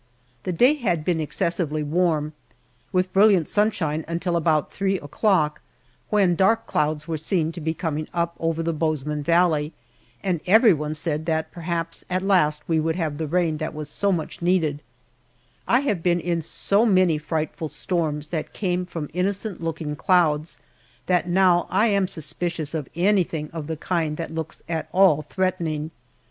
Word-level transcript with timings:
The 0.41 0.51
day 0.51 0.73
had 0.73 1.05
been 1.05 1.19
excessively 1.19 1.83
warm, 1.83 2.33
with 2.91 3.13
brilliant 3.13 3.47
sunshine 3.47 4.03
until 4.07 4.35
about 4.35 4.73
three 4.73 4.97
o'clock, 4.97 5.61
when 6.09 6.33
dark 6.35 6.65
clouds 6.65 7.07
were 7.07 7.19
seen 7.19 7.51
to 7.51 7.61
be 7.61 7.75
coming 7.75 8.07
up 8.11 8.35
over 8.39 8.63
the 8.63 8.73
Bozeman 8.73 9.21
Valley, 9.21 9.73
and 10.23 10.41
everyone 10.47 10.95
said 10.95 11.27
that 11.27 11.51
perhaps 11.51 12.03
at 12.09 12.23
last 12.23 12.63
we 12.67 12.79
would 12.79 12.95
have 12.95 13.19
the 13.19 13.27
rain 13.27 13.57
that 13.57 13.75
was 13.75 13.89
so 13.91 14.11
much 14.11 14.41
needed, 14.41 14.81
I 15.67 15.81
have 15.81 16.01
been 16.01 16.19
in 16.19 16.41
so 16.41 16.83
many 16.83 17.19
frightful 17.19 17.69
storms 17.69 18.29
that 18.29 18.53
came 18.53 18.87
from 18.87 19.07
innocent 19.13 19.61
looking 19.61 19.95
clouds, 19.95 20.57
that 21.05 21.29
now 21.29 21.67
I 21.69 21.85
am 21.89 22.07
suspicious 22.07 22.73
of 22.73 22.89
anything 22.95 23.51
of 23.53 23.67
the 23.67 23.77
kind 23.77 24.17
that 24.17 24.33
looks 24.33 24.63
at 24.67 24.89
all 24.93 25.21
threatening. 25.21 25.91